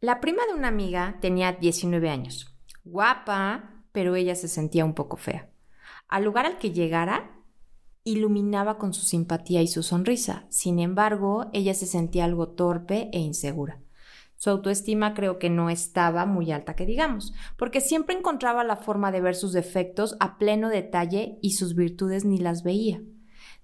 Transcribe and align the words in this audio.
La 0.00 0.20
prima 0.20 0.44
de 0.46 0.52
una 0.52 0.68
amiga 0.68 1.16
tenía 1.22 1.52
19 1.52 2.10
años. 2.10 2.54
Guapa, 2.84 3.82
pero 3.92 4.14
ella 4.14 4.34
se 4.34 4.46
sentía 4.46 4.84
un 4.84 4.92
poco 4.92 5.16
fea. 5.16 5.48
Al 6.06 6.24
lugar 6.24 6.44
al 6.44 6.58
que 6.58 6.70
llegara, 6.70 7.40
iluminaba 8.04 8.76
con 8.76 8.92
su 8.92 9.06
simpatía 9.06 9.62
y 9.62 9.68
su 9.68 9.82
sonrisa. 9.82 10.44
Sin 10.50 10.80
embargo, 10.80 11.46
ella 11.54 11.72
se 11.72 11.86
sentía 11.86 12.26
algo 12.26 12.48
torpe 12.48 13.08
e 13.14 13.20
insegura. 13.20 13.80
Su 14.36 14.50
autoestima 14.50 15.14
creo 15.14 15.38
que 15.38 15.48
no 15.48 15.70
estaba 15.70 16.26
muy 16.26 16.52
alta, 16.52 16.76
que 16.76 16.84
digamos, 16.84 17.32
porque 17.56 17.80
siempre 17.80 18.14
encontraba 18.14 18.64
la 18.64 18.76
forma 18.76 19.10
de 19.10 19.22
ver 19.22 19.34
sus 19.34 19.54
defectos 19.54 20.14
a 20.20 20.36
pleno 20.36 20.68
detalle 20.68 21.38
y 21.40 21.52
sus 21.52 21.74
virtudes 21.74 22.26
ni 22.26 22.36
las 22.36 22.62
veía. 22.62 23.00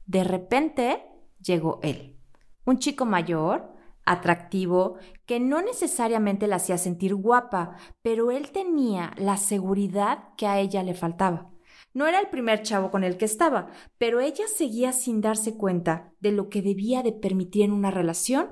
De 0.06 0.24
repente 0.24 1.04
llegó 1.42 1.78
él, 1.82 2.16
un 2.64 2.78
chico 2.78 3.04
mayor, 3.04 3.74
atractivo, 4.04 4.96
que 5.26 5.40
no 5.40 5.62
necesariamente 5.62 6.46
la 6.46 6.56
hacía 6.56 6.78
sentir 6.78 7.14
guapa, 7.14 7.76
pero 8.02 8.30
él 8.30 8.50
tenía 8.50 9.12
la 9.16 9.36
seguridad 9.36 10.34
que 10.36 10.46
a 10.46 10.58
ella 10.58 10.82
le 10.82 10.94
faltaba. 10.94 11.50
No 11.94 12.06
era 12.06 12.20
el 12.20 12.28
primer 12.28 12.62
chavo 12.62 12.90
con 12.90 13.04
el 13.04 13.18
que 13.18 13.26
estaba, 13.26 13.68
pero 13.98 14.20
ella 14.20 14.44
seguía 14.46 14.92
sin 14.92 15.20
darse 15.20 15.56
cuenta 15.56 16.12
de 16.20 16.32
lo 16.32 16.48
que 16.48 16.62
debía 16.62 17.02
de 17.02 17.12
permitir 17.12 17.64
en 17.64 17.72
una 17.72 17.90
relación 17.90 18.48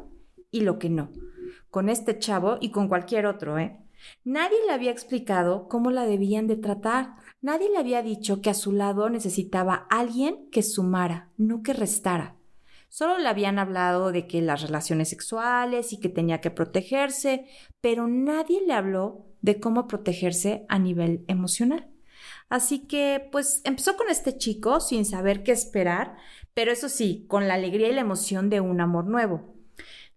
y 0.51 0.61
lo 0.61 0.79
que 0.79 0.91
no. 0.91 1.11
Con 1.71 1.89
este 1.89 2.19
chavo 2.19 2.59
y 2.61 2.71
con 2.71 2.89
cualquier 2.89 3.27
otro, 3.27 3.59
¿eh? 3.59 3.79
Nadie 4.25 4.57
le 4.67 4.73
había 4.73 4.91
explicado 4.91 5.69
cómo 5.69 5.91
la 5.91 6.05
debían 6.05 6.47
de 6.47 6.57
tratar. 6.57 7.17
Nadie 7.43 7.71
le 7.71 7.79
había 7.79 8.03
dicho 8.03 8.41
que 8.41 8.51
a 8.51 8.55
su 8.55 8.73
lado 8.73 9.09
necesitaba 9.11 9.87
alguien 9.91 10.49
que 10.51 10.63
sumara, 10.63 11.31
no 11.37 11.63
que 11.63 11.73
restara. 11.73 12.37
Solo 12.91 13.19
le 13.19 13.29
habían 13.29 13.61
hablado 13.61 14.11
de 14.11 14.27
que 14.27 14.43
las 14.43 14.63
relaciones 14.63 15.11
sexuales 15.11 15.93
y 15.93 16.01
que 16.01 16.09
tenía 16.09 16.41
que 16.41 16.51
protegerse, 16.51 17.47
pero 17.81 18.09
nadie 18.09 18.67
le 18.67 18.73
habló 18.73 19.27
de 19.43 19.61
cómo 19.61 19.87
protegerse 19.87 20.67
a 20.69 20.81
nivel 20.81 21.25
emocional. 21.29 21.89
Así 22.49 22.81
que, 22.81 23.29
pues, 23.31 23.61
empezó 23.63 23.97
con 23.97 24.09
este 24.09 24.37
chico 24.37 24.81
sin 24.81 25.05
saber 25.05 25.45
qué 25.45 25.53
esperar, 25.53 26.17
pero 26.53 26.73
eso 26.73 26.89
sí, 26.89 27.27
con 27.29 27.47
la 27.47 27.55
alegría 27.55 27.89
y 27.89 27.95
la 27.95 28.01
emoción 28.01 28.51
de 28.51 28.61
un 28.61 28.81
amor 28.81 29.07
nuevo. 29.07 29.55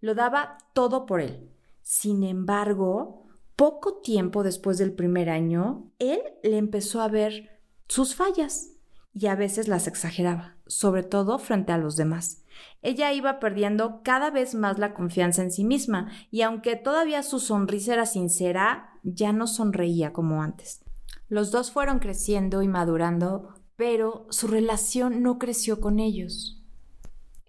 Lo 0.02 0.16
daba 0.16 0.58
todo 0.74 1.06
por 1.06 1.22
él. 1.22 1.52
Sin 1.84 2.24
embargo, 2.24 3.28
poco 3.56 4.02
tiempo 4.02 4.42
después 4.42 4.80
del 4.80 4.94
primer 4.94 5.30
año, 5.30 5.92
él 6.00 6.20
le 6.42 6.58
empezó 6.58 7.02
a 7.02 7.08
ver 7.08 7.62
sus 7.88 8.16
fallas 8.16 8.72
y 9.14 9.28
a 9.28 9.36
veces 9.36 9.68
las 9.68 9.86
exageraba, 9.86 10.58
sobre 10.66 11.04
todo 11.04 11.38
frente 11.38 11.72
a 11.72 11.78
los 11.78 11.98
demás. 11.98 12.43
Ella 12.82 13.14
iba 13.14 13.40
perdiendo 13.40 14.02
cada 14.04 14.30
vez 14.30 14.56
más 14.56 14.80
la 14.80 14.94
confianza 14.94 15.42
en 15.42 15.52
sí 15.52 15.64
misma, 15.64 16.12
y 16.32 16.42
aunque 16.42 16.76
todavía 16.76 17.24
su 17.24 17.40
sonrisa 17.40 17.94
era 17.94 18.06
sincera, 18.06 19.00
ya 19.04 19.34
no 19.34 19.48
sonreía 19.48 20.14
como 20.14 20.42
antes. 20.42 20.84
Los 21.30 21.52
dos 21.52 21.72
fueron 21.72 22.00
creciendo 22.00 22.62
y 22.62 22.68
madurando, 22.68 23.54
pero 23.76 24.28
su 24.30 24.48
relación 24.48 25.24
no 25.24 25.40
creció 25.40 25.80
con 25.82 26.00
ellos. 26.00 26.60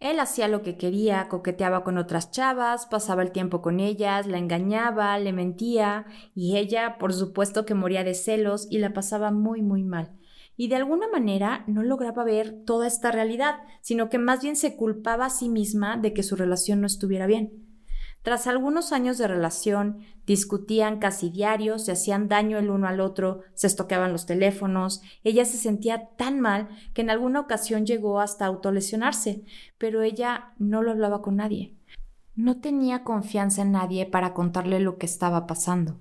Él 0.00 0.20
hacía 0.20 0.48
lo 0.48 0.62
que 0.62 0.76
quería, 0.76 1.28
coqueteaba 1.28 1.82
con 1.82 1.96
otras 1.96 2.30
chavas, 2.30 2.86
pasaba 2.86 3.22
el 3.22 3.32
tiempo 3.32 3.62
con 3.62 3.80
ellas, 3.80 4.26
la 4.26 4.38
engañaba, 4.38 5.18
le 5.18 5.32
mentía, 5.32 6.06
y 6.34 6.56
ella, 6.56 6.98
por 6.98 7.12
supuesto 7.12 7.64
que 7.64 7.74
moría 7.74 8.04
de 8.04 8.14
celos 8.14 8.66
y 8.70 8.78
la 8.78 8.92
pasaba 8.92 9.30
muy, 9.30 9.62
muy 9.62 9.82
mal 9.82 10.12
y 10.56 10.68
de 10.68 10.76
alguna 10.76 11.08
manera 11.08 11.64
no 11.66 11.82
lograba 11.82 12.24
ver 12.24 12.64
toda 12.64 12.86
esta 12.86 13.10
realidad, 13.10 13.56
sino 13.80 14.08
que 14.08 14.18
más 14.18 14.42
bien 14.42 14.56
se 14.56 14.76
culpaba 14.76 15.26
a 15.26 15.30
sí 15.30 15.48
misma 15.48 15.96
de 15.96 16.12
que 16.12 16.22
su 16.22 16.36
relación 16.36 16.80
no 16.80 16.86
estuviera 16.86 17.26
bien. 17.26 17.64
Tras 18.22 18.46
algunos 18.46 18.92
años 18.92 19.18
de 19.18 19.28
relación, 19.28 19.98
discutían 20.24 20.98
casi 20.98 21.28
diario, 21.28 21.78
se 21.78 21.92
hacían 21.92 22.26
daño 22.26 22.56
el 22.56 22.70
uno 22.70 22.88
al 22.88 23.00
otro, 23.00 23.40
se 23.52 23.66
estoqueaban 23.66 24.12
los 24.12 24.24
teléfonos, 24.24 25.02
ella 25.24 25.44
se 25.44 25.58
sentía 25.58 26.08
tan 26.16 26.40
mal 26.40 26.70
que 26.94 27.02
en 27.02 27.10
alguna 27.10 27.40
ocasión 27.40 27.84
llegó 27.84 28.20
hasta 28.20 28.46
autolesionarse, 28.46 29.44
pero 29.76 30.00
ella 30.00 30.54
no 30.58 30.82
lo 30.82 30.92
hablaba 30.92 31.20
con 31.20 31.36
nadie. 31.36 31.76
No 32.34 32.60
tenía 32.60 33.04
confianza 33.04 33.60
en 33.60 33.72
nadie 33.72 34.06
para 34.06 34.32
contarle 34.32 34.80
lo 34.80 34.96
que 34.96 35.04
estaba 35.04 35.46
pasando. 35.46 36.00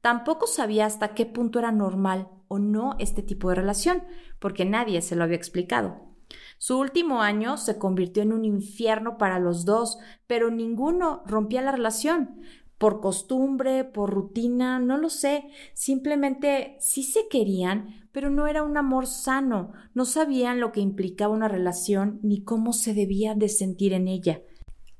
Tampoco 0.00 0.46
sabía 0.46 0.86
hasta 0.86 1.14
qué 1.14 1.26
punto 1.26 1.58
era 1.58 1.72
normal 1.72 2.28
o 2.50 2.58
no 2.58 2.96
este 2.98 3.22
tipo 3.22 3.48
de 3.48 3.54
relación, 3.54 4.02
porque 4.40 4.64
nadie 4.64 5.00
se 5.02 5.14
lo 5.14 5.22
había 5.22 5.36
explicado. 5.36 6.10
Su 6.58 6.78
último 6.78 7.22
año 7.22 7.56
se 7.56 7.78
convirtió 7.78 8.24
en 8.24 8.32
un 8.32 8.44
infierno 8.44 9.18
para 9.18 9.38
los 9.38 9.64
dos, 9.64 9.98
pero 10.26 10.50
ninguno 10.50 11.22
rompía 11.26 11.62
la 11.62 11.70
relación. 11.70 12.40
Por 12.76 13.00
costumbre, 13.00 13.84
por 13.84 14.10
rutina, 14.10 14.80
no 14.80 14.98
lo 14.98 15.10
sé. 15.10 15.44
Simplemente 15.74 16.76
sí 16.80 17.04
se 17.04 17.28
querían, 17.28 18.08
pero 18.10 18.30
no 18.30 18.48
era 18.48 18.64
un 18.64 18.76
amor 18.76 19.06
sano. 19.06 19.72
No 19.94 20.04
sabían 20.04 20.58
lo 20.58 20.72
que 20.72 20.80
implicaba 20.80 21.32
una 21.32 21.46
relación 21.46 22.18
ni 22.22 22.42
cómo 22.42 22.72
se 22.72 22.94
debía 22.94 23.36
de 23.36 23.48
sentir 23.48 23.92
en 23.92 24.08
ella. 24.08 24.42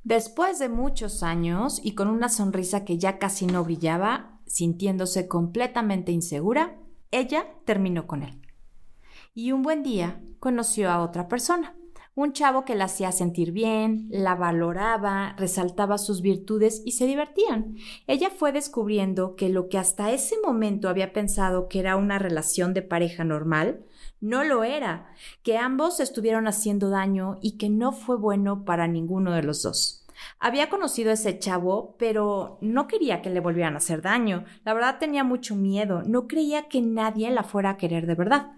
Después 0.04 0.60
de 0.60 0.68
muchos 0.68 1.24
años 1.24 1.80
y 1.82 1.96
con 1.96 2.08
una 2.08 2.28
sonrisa 2.28 2.84
que 2.84 2.96
ya 2.96 3.18
casi 3.18 3.46
no 3.46 3.64
brillaba, 3.64 4.40
sintiéndose 4.46 5.26
completamente 5.26 6.12
insegura, 6.12 6.78
ella 7.10 7.46
terminó 7.64 8.06
con 8.06 8.22
él. 8.22 8.40
Y 9.34 9.52
un 9.52 9.62
buen 9.62 9.82
día 9.82 10.20
conoció 10.38 10.90
a 10.90 11.02
otra 11.02 11.28
persona, 11.28 11.76
un 12.14 12.32
chavo 12.32 12.64
que 12.64 12.74
la 12.74 12.84
hacía 12.84 13.12
sentir 13.12 13.52
bien, 13.52 14.06
la 14.10 14.34
valoraba, 14.34 15.34
resaltaba 15.38 15.96
sus 15.96 16.22
virtudes 16.22 16.82
y 16.84 16.92
se 16.92 17.06
divertían. 17.06 17.76
Ella 18.06 18.30
fue 18.30 18.52
descubriendo 18.52 19.36
que 19.36 19.48
lo 19.48 19.68
que 19.68 19.78
hasta 19.78 20.10
ese 20.10 20.36
momento 20.44 20.88
había 20.88 21.12
pensado 21.12 21.68
que 21.68 21.78
era 21.78 21.96
una 21.96 22.18
relación 22.18 22.74
de 22.74 22.82
pareja 22.82 23.24
normal, 23.24 23.84
no 24.20 24.44
lo 24.44 24.64
era, 24.64 25.14
que 25.42 25.56
ambos 25.56 25.98
estuvieron 26.00 26.46
haciendo 26.46 26.90
daño 26.90 27.38
y 27.40 27.56
que 27.56 27.70
no 27.70 27.92
fue 27.92 28.16
bueno 28.16 28.64
para 28.64 28.86
ninguno 28.86 29.32
de 29.32 29.42
los 29.42 29.62
dos. 29.62 29.99
Había 30.38 30.68
conocido 30.68 31.10
a 31.10 31.14
ese 31.14 31.38
chavo, 31.38 31.96
pero 31.98 32.58
no 32.60 32.86
quería 32.86 33.22
que 33.22 33.30
le 33.30 33.40
volvieran 33.40 33.74
a 33.74 33.78
hacer 33.78 34.02
daño. 34.02 34.44
La 34.64 34.74
verdad 34.74 34.98
tenía 34.98 35.24
mucho 35.24 35.56
miedo, 35.56 36.02
no 36.04 36.26
creía 36.26 36.68
que 36.68 36.80
nadie 36.80 37.30
la 37.30 37.42
fuera 37.42 37.70
a 37.70 37.76
querer 37.76 38.06
de 38.06 38.14
verdad. 38.14 38.52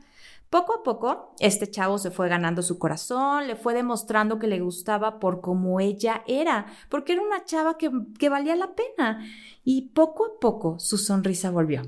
Poco 0.52 0.74
a 0.74 0.82
poco, 0.82 1.34
este 1.38 1.70
chavo 1.70 1.96
se 1.96 2.10
fue 2.10 2.28
ganando 2.28 2.60
su 2.60 2.78
corazón, 2.78 3.46
le 3.46 3.56
fue 3.56 3.72
demostrando 3.72 4.38
que 4.38 4.46
le 4.46 4.60
gustaba 4.60 5.18
por 5.18 5.40
como 5.40 5.80
ella 5.80 6.24
era, 6.26 6.66
porque 6.90 7.14
era 7.14 7.22
una 7.22 7.46
chava 7.46 7.78
que, 7.78 7.90
que 8.18 8.28
valía 8.28 8.54
la 8.54 8.74
pena. 8.74 9.24
Y 9.64 9.92
poco 9.94 10.26
a 10.26 10.38
poco 10.38 10.78
su 10.78 10.98
sonrisa 10.98 11.50
volvió. 11.50 11.82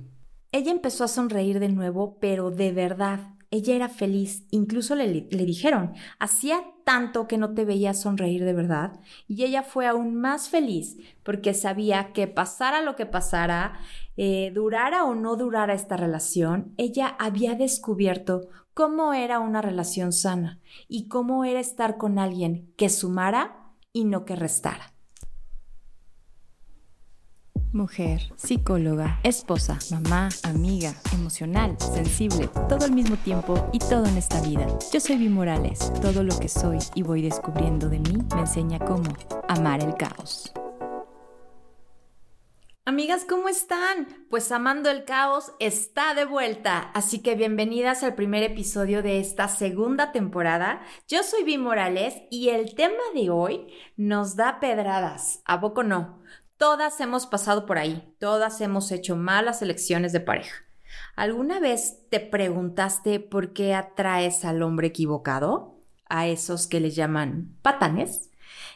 Ella 0.51 0.71
empezó 0.71 1.05
a 1.05 1.09
sonreír 1.09 1.61
de 1.61 1.69
nuevo, 1.69 2.17
pero 2.21 2.51
de 2.51 2.73
verdad, 2.73 3.34
ella 3.55 3.77
era 3.77 3.89
feliz, 3.89 4.49
incluso 4.51 4.97
le, 4.97 5.29
le, 5.31 5.45
dijeron, 5.45 5.95
hacía 6.19 6.61
tanto 6.83 7.29
que 7.29 7.39
no 7.39 7.55
te 7.55 7.65
veía 7.65 7.95
sonreír 7.95 8.45
de 8.45 8.53
verdad, 8.53 8.99
y 9.29 9.45
ella 9.45 9.63
fue 9.63 9.87
aún 9.87 10.17
más 10.17 10.49
feliz 10.49 10.97
porque 11.23 11.55
sabía 11.55 12.13
que 12.13 12.27
pasara 12.27 12.83
lo 12.83 12.97
que 12.97 13.07
pasara, 13.07 13.79
eh, 14.17 14.51
durara 14.53 15.05
o 15.05 15.15
no 15.15 15.37
durara 15.37 15.73
esta 15.73 15.97
relación, 15.97 16.75
ella 16.79 17.15
había 17.21 17.55
descubierto 17.55 18.49
cómo 18.75 19.15
era 19.15 19.39
una 19.39 19.63
relación 19.63 20.13
sana 20.13 20.59
y 20.89 21.07
cómo 21.07 21.45
era 21.45 21.61
estar 21.61 21.97
con 21.97 22.19
alguien 22.19 22.73
que 22.77 22.89
sumara 22.89 23.71
y 23.93 24.05
no 24.05 24.25
que 24.25 24.35
restara 24.35 24.94
mujer, 27.75 28.33
psicóloga, 28.37 29.19
esposa, 29.25 29.79
mamá, 29.91 30.29
amiga, 30.45 30.95
emocional, 31.13 31.77
sensible, 31.79 32.49
todo 32.69 32.85
al 32.85 32.93
mismo 32.93 33.17
tiempo 33.17 33.69
y 33.73 33.81
todo 33.81 34.07
en 34.07 34.17
esta 34.17 34.41
vida. 34.41 34.67
Yo 34.93 35.01
soy 35.01 35.17
Vi 35.17 35.29
Morales. 35.29 35.93
Todo 36.01 36.23
lo 36.23 36.39
que 36.39 36.49
soy 36.49 36.79
y 36.95 37.03
voy 37.03 37.23
descubriendo 37.23 37.89
de 37.89 37.99
mí 37.99 38.19
me 38.35 38.41
enseña 38.41 38.79
cómo 38.79 39.13
amar 39.49 39.83
el 39.83 39.95
caos. 39.95 40.53
Amigas, 42.87 43.25
¿cómo 43.27 43.49
están? 43.49 44.27
Pues 44.29 44.53
Amando 44.53 44.91
el 44.91 45.07
Caos 45.07 45.53
está 45.59 46.13
de 46.13 46.27
vuelta, 46.27 46.91
así 46.93 47.23
que 47.23 47.35
bienvenidas 47.35 48.03
al 48.03 48.15
primer 48.15 48.43
episodio 48.43 49.03
de 49.03 49.21
esta 49.21 49.49
segunda 49.49 50.13
temporada. 50.13 50.83
Yo 51.09 51.23
soy 51.23 51.45
Vi 51.45 51.57
Morales 51.57 52.15
y 52.31 52.51
el 52.51 52.75
tema 52.75 53.03
de 53.15 53.31
hoy 53.31 53.73
nos 53.97 54.37
da 54.37 54.61
pedradas, 54.61 55.41
¿a 55.47 55.63
poco 55.63 55.83
no? 55.83 56.23
Todas 56.65 56.99
hemos 57.03 57.27
pasado 57.27 57.67
por 57.67 57.77
ahí, 57.77 58.17
todas 58.19 58.63
hemos 58.63 58.91
hecho 58.91 59.17
malas 59.17 59.61
elecciones 59.61 60.15
de 60.15 60.21
pareja. 60.21 60.65
¿Alguna 61.15 61.61
vez 61.61 62.09
te 62.09 62.21
preguntaste 62.21 63.21
por 63.21 63.53
qué 63.53 63.75
atraes 63.75 64.47
al 64.47 64.63
hombre 64.63 64.87
equivocado? 64.87 65.79
A 66.09 66.27
esos 66.27 66.67
que 66.67 66.81
le 66.81 66.91
llaman 66.91 67.55
patanes. 67.61 68.31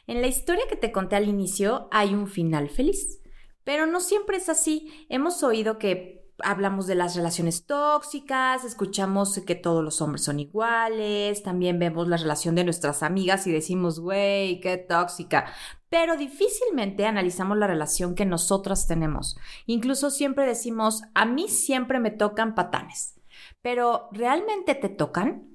En 0.07 0.21
la 0.21 0.27
historia 0.27 0.65
que 0.69 0.77
te 0.77 0.93
conté 0.93 1.17
al 1.17 1.31
inicio 1.31 1.89
hay 1.91 2.13
un 2.13 2.29
final 2.29 2.69
feliz, 2.69 3.23
pero 3.65 3.87
no 3.87 4.01
siempre 4.01 4.37
es 4.37 4.51
así. 4.51 5.07
Hemos 5.09 5.43
oído 5.43 5.79
que 5.79 6.29
hablamos 6.41 6.87
de 6.87 6.95
las 6.95 7.17
relaciones 7.17 7.65
tóxicas, 7.65 8.65
escuchamos 8.65 9.41
que 9.47 9.55
todos 9.55 9.83
los 9.83 10.01
hombres 10.01 10.25
son 10.25 10.41
iguales, 10.41 11.43
también 11.43 11.79
vemos 11.79 12.07
la 12.07 12.17
relación 12.17 12.55
de 12.55 12.65
nuestras 12.65 13.03
amigas 13.03 13.47
y 13.47 13.53
decimos, 13.53 13.99
güey, 13.99 14.61
qué 14.61 14.77
tóxica. 14.77 15.47
Pero 15.89 16.17
difícilmente 16.17 17.07
analizamos 17.07 17.57
la 17.57 17.67
relación 17.67 18.15
que 18.15 18.27
nosotras 18.27 18.87
tenemos. 18.87 19.37
Incluso 19.67 20.11
siempre 20.11 20.47
decimos, 20.47 21.03
a 21.15 21.25
mí 21.25 21.49
siempre 21.49 22.01
me 22.01 22.11
tocan 22.11 22.55
patanes, 22.55 23.19
pero 23.63 24.09
¿realmente 24.13 24.75
te 24.75 24.89
tocan? 24.89 25.49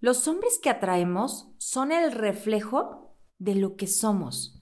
Los 0.00 0.26
hombres 0.26 0.58
que 0.60 0.70
atraemos 0.70 1.48
son 1.58 1.92
el 1.92 2.12
reflejo 2.12 3.14
de 3.38 3.54
lo 3.54 3.76
que 3.76 3.86
somos. 3.86 4.58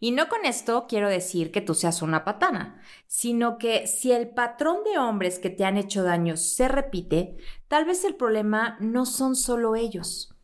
Y 0.00 0.12
no 0.12 0.28
con 0.28 0.44
esto 0.44 0.86
quiero 0.88 1.08
decir 1.08 1.52
que 1.52 1.60
tú 1.60 1.74
seas 1.74 2.02
una 2.02 2.24
patana, 2.24 2.80
sino 3.06 3.58
que 3.58 3.86
si 3.86 4.12
el 4.12 4.30
patrón 4.30 4.78
de 4.84 4.98
hombres 4.98 5.38
que 5.38 5.50
te 5.50 5.64
han 5.64 5.76
hecho 5.76 6.02
daño 6.02 6.36
se 6.36 6.68
repite, 6.68 7.36
tal 7.68 7.84
vez 7.84 8.04
el 8.04 8.14
problema 8.14 8.76
no 8.80 9.06
son 9.06 9.36
solo 9.36 9.76
ellos. 9.76 10.34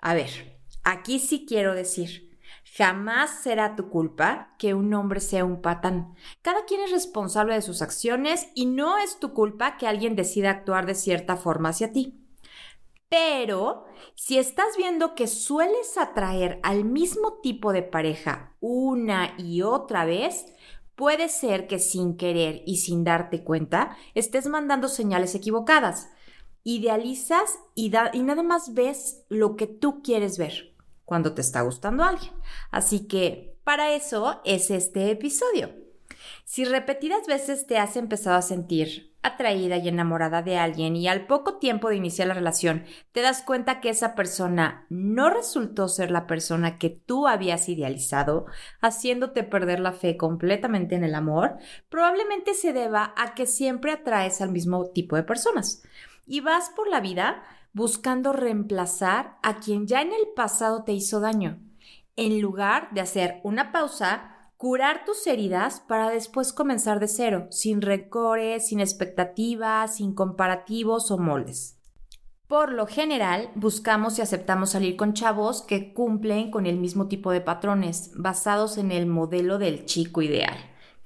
A 0.00 0.14
ver, 0.14 0.58
aquí 0.84 1.18
sí 1.18 1.44
quiero 1.46 1.74
decir, 1.74 2.27
jamás 2.76 3.42
será 3.42 3.76
tu 3.76 3.88
culpa 3.88 4.54
que 4.58 4.74
un 4.74 4.92
hombre 4.94 5.20
sea 5.20 5.44
un 5.44 5.60
patán. 5.60 6.14
Cada 6.42 6.64
quien 6.64 6.80
es 6.80 6.90
responsable 6.90 7.54
de 7.54 7.62
sus 7.62 7.82
acciones 7.82 8.48
y 8.54 8.66
no 8.66 8.98
es 8.98 9.18
tu 9.18 9.32
culpa 9.32 9.76
que 9.76 9.86
alguien 9.86 10.16
decida 10.16 10.50
actuar 10.50 10.86
de 10.86 10.94
cierta 10.94 11.36
forma 11.36 11.70
hacia 11.70 11.92
ti. 11.92 12.18
Pero 13.08 13.84
si 14.14 14.38
estás 14.38 14.76
viendo 14.76 15.14
que 15.14 15.26
sueles 15.26 15.96
atraer 15.96 16.60
al 16.62 16.84
mismo 16.84 17.38
tipo 17.42 17.72
de 17.72 17.82
pareja 17.82 18.54
una 18.60 19.34
y 19.38 19.62
otra 19.62 20.04
vez, 20.04 20.44
puede 20.94 21.28
ser 21.28 21.66
que 21.66 21.78
sin 21.78 22.16
querer 22.16 22.62
y 22.66 22.78
sin 22.78 23.04
darte 23.04 23.44
cuenta 23.44 23.96
estés 24.14 24.46
mandando 24.46 24.88
señales 24.88 25.34
equivocadas. 25.34 26.10
Idealizas 26.64 27.58
y, 27.74 27.90
y 28.12 28.22
nada 28.22 28.42
más 28.42 28.74
ves 28.74 29.24
lo 29.28 29.56
que 29.56 29.66
tú 29.66 30.02
quieres 30.02 30.36
ver 30.36 30.77
cuando 31.08 31.32
te 31.32 31.40
está 31.40 31.62
gustando 31.62 32.04
alguien. 32.04 32.34
Así 32.70 33.08
que 33.08 33.56
para 33.64 33.92
eso 33.92 34.42
es 34.44 34.70
este 34.70 35.10
episodio. 35.10 35.70
Si 36.44 36.66
repetidas 36.66 37.26
veces 37.26 37.66
te 37.66 37.78
has 37.78 37.96
empezado 37.96 38.36
a 38.36 38.42
sentir 38.42 39.14
atraída 39.22 39.78
y 39.78 39.88
enamorada 39.88 40.42
de 40.42 40.58
alguien 40.58 40.96
y 40.96 41.08
al 41.08 41.26
poco 41.26 41.56
tiempo 41.56 41.88
de 41.88 41.96
iniciar 41.96 42.28
la 42.28 42.34
relación 42.34 42.84
te 43.12 43.22
das 43.22 43.42
cuenta 43.42 43.80
que 43.80 43.88
esa 43.88 44.14
persona 44.14 44.86
no 44.90 45.30
resultó 45.30 45.88
ser 45.88 46.10
la 46.10 46.26
persona 46.26 46.78
que 46.78 46.90
tú 46.90 47.26
habías 47.26 47.70
idealizado, 47.70 48.44
haciéndote 48.80 49.44
perder 49.44 49.80
la 49.80 49.92
fe 49.92 50.18
completamente 50.18 50.94
en 50.94 51.04
el 51.04 51.14
amor, 51.14 51.56
probablemente 51.88 52.52
se 52.52 52.74
deba 52.74 53.14
a 53.16 53.34
que 53.34 53.46
siempre 53.46 53.92
atraes 53.92 54.42
al 54.42 54.52
mismo 54.52 54.90
tipo 54.90 55.16
de 55.16 55.22
personas 55.22 55.82
y 56.26 56.40
vas 56.40 56.70
por 56.76 56.88
la 56.88 57.00
vida 57.00 57.42
buscando 57.72 58.32
reemplazar 58.32 59.38
a 59.42 59.60
quien 59.60 59.86
ya 59.86 60.02
en 60.02 60.12
el 60.12 60.28
pasado 60.34 60.84
te 60.84 60.92
hizo 60.92 61.20
daño, 61.20 61.60
en 62.16 62.40
lugar 62.40 62.88
de 62.92 63.00
hacer 63.00 63.40
una 63.44 63.72
pausa 63.72 64.34
curar 64.56 65.04
tus 65.04 65.26
heridas 65.28 65.80
para 65.80 66.10
después 66.10 66.52
comenzar 66.52 66.98
de 66.98 67.06
cero, 67.06 67.46
sin 67.50 67.80
recores, 67.80 68.66
sin 68.66 68.80
expectativas, 68.80 69.96
sin 69.96 70.14
comparativos 70.14 71.12
o 71.12 71.18
moldes. 71.18 71.78
Por 72.48 72.72
lo 72.72 72.86
general, 72.86 73.50
buscamos 73.54 74.18
y 74.18 74.22
aceptamos 74.22 74.70
salir 74.70 74.96
con 74.96 75.12
chavos 75.12 75.62
que 75.62 75.92
cumplen 75.92 76.50
con 76.50 76.66
el 76.66 76.78
mismo 76.78 77.06
tipo 77.06 77.30
de 77.30 77.40
patrones, 77.42 78.10
basados 78.16 78.78
en 78.78 78.90
el 78.90 79.06
modelo 79.06 79.58
del 79.58 79.84
chico 79.84 80.22
ideal, 80.22 80.56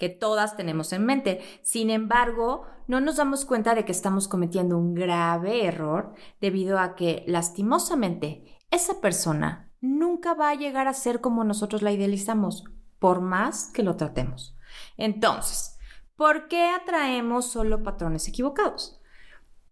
que 0.03 0.09
todas 0.09 0.57
tenemos 0.57 0.93
en 0.93 1.07
mente. 1.07 1.41
Sin 1.63 1.89
embargo, 1.89 2.67
no 2.89 3.01
nos 3.01 3.19
damos 3.19 3.45
cuenta 3.45 3.77
de 3.77 3.85
que 3.85 3.93
estamos 3.93 4.27
cometiendo 4.27 4.77
un 4.77 4.95
grave 4.95 5.65
error 5.65 6.13
debido 6.41 6.81
a 6.81 6.97
que, 6.97 7.23
lastimosamente, 7.29 8.59
esa 8.73 9.01
persona 9.01 9.71
nunca 9.81 10.35
va 10.35 10.51
a 10.51 10.57
llegar 10.57 10.89
a 10.89 10.93
ser 10.93 11.21
como 11.21 11.45
nosotros 11.45 11.83
la 11.83 11.93
idealizamos 11.93 12.65
por 12.99 13.21
más 13.21 13.71
que 13.73 13.85
lo 13.85 13.95
tratemos. 13.95 14.57
Entonces, 14.97 15.79
¿por 16.17 16.49
qué 16.49 16.67
atraemos 16.67 17.53
solo 17.53 17.85
patrones 17.85 18.27
equivocados? 18.27 19.01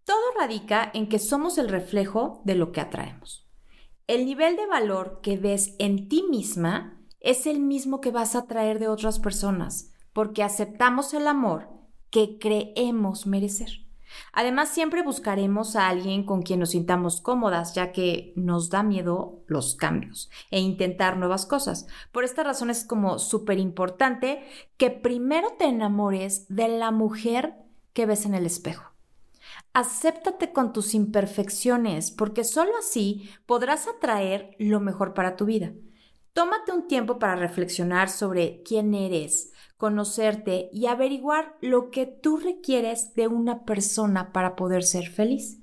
Todo 0.04 0.20
radica 0.38 0.92
en 0.94 1.08
que 1.08 1.18
somos 1.18 1.58
el 1.58 1.68
reflejo 1.68 2.40
de 2.44 2.54
lo 2.54 2.70
que 2.70 2.80
atraemos. 2.80 3.50
El 4.06 4.26
nivel 4.26 4.54
de 4.54 4.66
valor 4.68 5.18
que 5.24 5.36
ves 5.36 5.74
en 5.80 6.08
ti 6.08 6.22
misma 6.30 7.02
es 7.18 7.48
el 7.48 7.58
mismo 7.58 8.00
que 8.00 8.12
vas 8.12 8.36
a 8.36 8.40
atraer 8.40 8.78
de 8.78 8.86
otras 8.86 9.18
personas, 9.18 9.90
porque 10.12 10.42
aceptamos 10.42 11.14
el 11.14 11.26
amor 11.26 11.68
que 12.10 12.38
creemos 12.38 13.26
merecer. 13.26 13.86
Además, 14.32 14.70
siempre 14.70 15.02
buscaremos 15.02 15.76
a 15.76 15.88
alguien 15.88 16.24
con 16.24 16.42
quien 16.42 16.60
nos 16.60 16.70
sintamos 16.70 17.20
cómodas, 17.20 17.74
ya 17.74 17.92
que 17.92 18.32
nos 18.36 18.70
da 18.70 18.82
miedo 18.82 19.42
los 19.46 19.74
cambios 19.74 20.30
e 20.50 20.60
intentar 20.60 21.16
nuevas 21.16 21.46
cosas. 21.46 21.86
Por 22.12 22.24
esta 22.24 22.42
razón 22.42 22.70
es 22.70 22.84
como 22.84 23.18
súper 23.18 23.58
importante 23.58 24.42
que 24.76 24.90
primero 24.90 25.52
te 25.58 25.66
enamores 25.66 26.46
de 26.48 26.68
la 26.68 26.90
mujer 26.90 27.54
que 27.92 28.06
ves 28.06 28.26
en 28.26 28.34
el 28.34 28.46
espejo. 28.46 28.90
Acéptate 29.72 30.52
con 30.52 30.72
tus 30.72 30.94
imperfecciones, 30.94 32.10
porque 32.10 32.44
solo 32.44 32.72
así 32.78 33.30
podrás 33.46 33.86
atraer 33.86 34.56
lo 34.58 34.80
mejor 34.80 35.14
para 35.14 35.36
tu 35.36 35.44
vida. 35.44 35.72
Tómate 36.32 36.72
un 36.72 36.86
tiempo 36.86 37.18
para 37.18 37.36
reflexionar 37.36 38.08
sobre 38.08 38.62
quién 38.64 38.94
eres, 38.94 39.52
conocerte 39.80 40.68
y 40.74 40.86
averiguar 40.86 41.56
lo 41.62 41.90
que 41.90 42.04
tú 42.04 42.36
requieres 42.36 43.14
de 43.14 43.28
una 43.28 43.64
persona 43.64 44.30
para 44.30 44.54
poder 44.54 44.84
ser 44.84 45.08
feliz. 45.08 45.58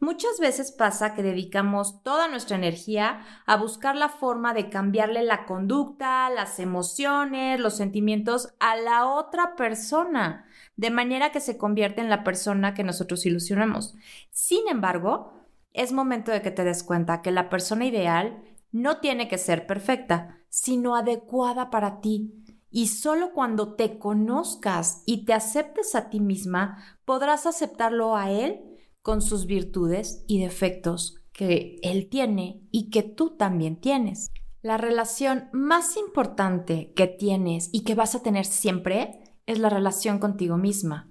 Muchas 0.00 0.40
veces 0.40 0.72
pasa 0.72 1.14
que 1.14 1.22
dedicamos 1.22 2.02
toda 2.02 2.26
nuestra 2.26 2.56
energía 2.56 3.20
a 3.46 3.56
buscar 3.56 3.94
la 3.94 4.08
forma 4.08 4.52
de 4.52 4.68
cambiarle 4.68 5.22
la 5.22 5.46
conducta, 5.46 6.28
las 6.28 6.58
emociones, 6.58 7.60
los 7.60 7.76
sentimientos 7.76 8.52
a 8.58 8.74
la 8.74 9.06
otra 9.06 9.54
persona, 9.54 10.44
de 10.74 10.90
manera 10.90 11.30
que 11.30 11.38
se 11.38 11.56
convierte 11.56 12.00
en 12.00 12.10
la 12.10 12.24
persona 12.24 12.74
que 12.74 12.82
nosotros 12.82 13.24
ilusionamos. 13.26 13.94
Sin 14.32 14.66
embargo, 14.68 15.34
es 15.72 15.92
momento 15.92 16.32
de 16.32 16.42
que 16.42 16.50
te 16.50 16.64
des 16.64 16.82
cuenta 16.82 17.22
que 17.22 17.30
la 17.30 17.48
persona 17.48 17.84
ideal 17.84 18.42
no 18.72 18.98
tiene 18.98 19.28
que 19.28 19.38
ser 19.38 19.68
perfecta, 19.68 20.40
sino 20.48 20.96
adecuada 20.96 21.70
para 21.70 22.00
ti, 22.00 22.41
y 22.72 22.88
solo 22.88 23.32
cuando 23.32 23.74
te 23.74 23.98
conozcas 23.98 25.02
y 25.06 25.24
te 25.24 25.34
aceptes 25.34 25.94
a 25.94 26.08
ti 26.08 26.18
misma, 26.18 26.78
podrás 27.04 27.46
aceptarlo 27.46 28.16
a 28.16 28.30
él 28.30 28.60
con 29.02 29.20
sus 29.20 29.46
virtudes 29.46 30.24
y 30.26 30.40
defectos 30.40 31.22
que 31.32 31.78
él 31.82 32.08
tiene 32.08 32.62
y 32.70 32.90
que 32.90 33.02
tú 33.02 33.36
también 33.36 33.80
tienes. 33.80 34.30
La 34.62 34.78
relación 34.78 35.48
más 35.52 35.96
importante 35.96 36.92
que 36.94 37.06
tienes 37.06 37.68
y 37.72 37.84
que 37.84 37.94
vas 37.94 38.14
a 38.14 38.22
tener 38.22 38.46
siempre 38.46 39.20
es 39.46 39.58
la 39.58 39.68
relación 39.68 40.18
contigo 40.18 40.56
misma. 40.56 41.10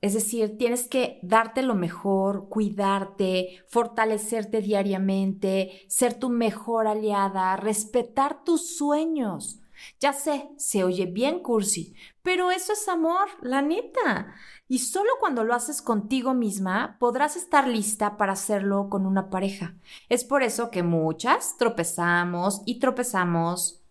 Es 0.00 0.14
decir, 0.14 0.58
tienes 0.58 0.88
que 0.88 1.18
darte 1.22 1.62
lo 1.62 1.74
mejor, 1.74 2.48
cuidarte, 2.48 3.64
fortalecerte 3.68 4.60
diariamente, 4.60 5.84
ser 5.88 6.14
tu 6.14 6.30
mejor 6.30 6.86
aliada, 6.86 7.56
respetar 7.56 8.44
tus 8.44 8.76
sueños, 8.76 9.60
ya 10.00 10.12
sé, 10.12 10.48
se 10.56 10.84
oye 10.84 11.06
bien 11.06 11.40
cursi, 11.40 11.94
pero 12.22 12.50
eso 12.50 12.72
es 12.72 12.88
amor, 12.88 13.28
la 13.40 13.62
neta. 13.62 14.34
Y 14.68 14.80
solo 14.80 15.10
cuando 15.20 15.44
lo 15.44 15.54
haces 15.54 15.80
contigo 15.80 16.34
misma 16.34 16.96
podrás 16.98 17.36
estar 17.36 17.68
lista 17.68 18.16
para 18.16 18.32
hacerlo 18.32 18.88
con 18.90 19.06
una 19.06 19.30
pareja. 19.30 19.74
Es 20.08 20.24
por 20.24 20.42
eso 20.42 20.70
que 20.70 20.82
muchas 20.82 21.56
tropezamos 21.56 22.62
y 22.66 22.80
tropezamos. 22.80 23.82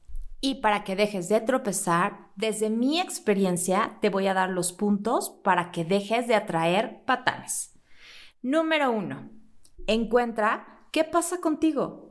Y 0.41 0.55
para 0.55 0.83
que 0.83 0.95
dejes 0.95 1.29
de 1.29 1.39
tropezar, 1.41 2.27
desde 2.35 2.69
mi 2.69 2.99
experiencia 2.99 3.97
te 4.01 4.09
voy 4.09 4.27
a 4.27 4.33
dar 4.33 4.49
los 4.49 4.73
puntos 4.73 5.29
para 5.43 5.71
que 5.71 5.85
dejes 5.85 6.27
de 6.27 6.35
atraer 6.35 7.03
patanes. 7.05 7.73
Número 8.41 8.91
uno, 8.91 9.29
encuentra 9.87 10.87
qué 10.91 11.03
pasa 11.03 11.39
contigo. 11.39 12.04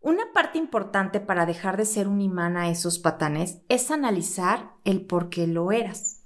Una 0.00 0.32
parte 0.32 0.58
importante 0.58 1.18
para 1.18 1.44
dejar 1.44 1.76
de 1.76 1.84
ser 1.84 2.06
un 2.06 2.20
imán 2.20 2.56
a 2.56 2.70
esos 2.70 3.00
patanes 3.00 3.62
es 3.68 3.90
analizar 3.90 4.74
el 4.84 5.04
por 5.04 5.28
qué 5.28 5.48
lo 5.48 5.72
eras. 5.72 6.18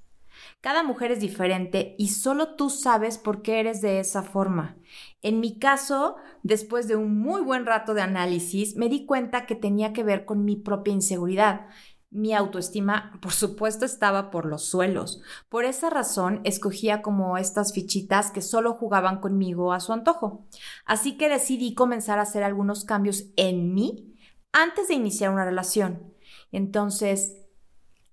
Cada 0.61 0.83
mujer 0.83 1.11
es 1.11 1.21
diferente 1.21 1.95
y 1.99 2.09
solo 2.09 2.55
tú 2.55 2.69
sabes 2.69 3.17
por 3.17 3.41
qué 3.41 3.61
eres 3.61 3.81
de 3.81 3.99
esa 3.99 4.23
forma. 4.23 4.77
En 5.23 5.41
mi 5.41 5.59
caso, 5.59 6.17
después 6.43 6.87
de 6.87 6.97
un 6.97 7.19
muy 7.19 7.41
buen 7.41 7.65
rato 7.65 7.95
de 7.95 8.03
análisis, 8.03 8.77
me 8.77 8.91
di 8.91 9.07
cuenta 9.07 9.47
que 9.47 9.55
tenía 9.55 9.95
que 9.95 10.05
ver 10.05 10.27
con 10.27 10.45
mi 10.45 10.57
propia 10.57 10.93
inseguridad 10.93 11.67
mi 12.13 12.35
autoestima, 12.35 13.19
por 13.23 13.33
supuesto, 13.33 13.87
estaba 13.87 14.31
por 14.31 14.45
los 14.45 14.67
suelos. 14.67 15.23
Por 15.49 15.65
esa 15.65 15.89
razón, 15.89 16.43
escogía 16.45 17.01
como 17.01 17.39
estas 17.39 17.73
fichitas 17.73 18.31
que 18.31 18.43
solo 18.43 18.75
jugaban 18.75 19.21
conmigo 19.21 19.73
a 19.73 19.81
su 19.81 19.93
antojo. 19.95 20.47
Así 20.85 21.17
que 21.17 21.31
decidí 21.31 21.75
comenzar 21.75 22.19
a 22.19 22.23
hacer 22.23 22.43
algunos 22.43 22.85
cambios 22.85 23.25
en 23.37 23.73
mí 23.73 24.15
antes 24.53 24.89
de 24.89 24.95
iniciar 24.95 25.33
una 25.33 25.47
relación. 25.47 26.13
Entonces, 26.53 27.39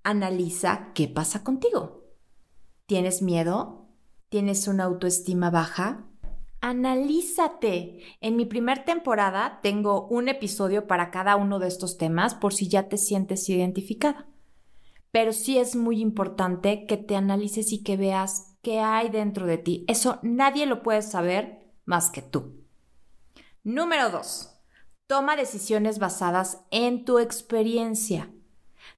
analiza 0.04 0.94
qué 0.96 1.10
pasa 1.10 1.44
contigo. 1.44 2.06
¿Tienes 2.86 3.22
miedo? 3.22 3.90
¿Tienes 4.30 4.68
una 4.70 4.86
autoestima 4.86 5.50
baja? 5.50 6.09
Analízate. 6.62 8.00
En 8.20 8.36
mi 8.36 8.46
primer 8.46 8.84
temporada 8.84 9.60
tengo 9.64 10.08
un 10.08 10.28
episodio 10.28 10.88
para 10.88 11.10
cada 11.10 11.38
uno 11.38 11.58
de 11.60 11.68
estos 11.68 11.98
temas 11.98 12.36
por 12.36 12.54
si 12.54 12.68
ya 12.68 12.90
te 12.90 12.98
sientes 12.98 13.48
identificada. 13.50 14.28
Pero 15.12 15.32
sí 15.32 15.58
es 15.58 15.76
muy 15.76 16.02
importante 16.02 16.86
que 16.86 16.98
te 16.98 17.16
analices 17.16 17.72
y 17.72 17.82
que 17.82 17.98
veas 17.98 18.58
qué 18.62 18.80
hay 18.80 19.10
dentro 19.10 19.48
de 19.48 19.58
ti. 19.58 19.86
Eso 19.88 20.20
nadie 20.22 20.66
lo 20.66 20.84
puede 20.84 21.02
saber 21.02 21.74
más 21.86 22.12
que 22.12 22.22
tú. 22.22 22.66
Número 23.64 24.10
2. 24.10 24.50
Toma 25.08 25.36
decisiones 25.36 25.98
basadas 25.98 26.66
en 26.72 27.06
tu 27.06 27.20
experiencia. 27.20 28.32